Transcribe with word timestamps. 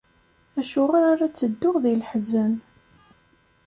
Acuɣer 0.59 1.03
ara 1.11 1.27
ttedduɣ 1.31 1.75
di 1.83 1.93
leḥzen. 1.99 2.53